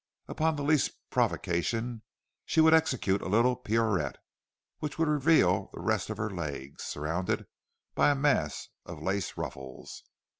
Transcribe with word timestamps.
Upon 0.27 0.55
the 0.55 0.63
least 0.63 0.93
provocation 1.11 2.01
she 2.43 2.59
would 2.59 2.73
execute 2.73 3.21
a 3.21 3.27
little 3.27 3.55
pirouette, 3.55 4.15
which 4.79 4.97
would 4.97 5.07
reveal 5.07 5.69
the 5.75 5.79
rest 5.79 6.09
of 6.09 6.17
her 6.17 6.31
legs, 6.31 6.81
surrounded 6.83 7.45
by 7.93 8.09
a 8.09 8.15
mass 8.15 8.69
of 8.83 8.99
lace 8.99 9.37
ruffles. 9.37 10.01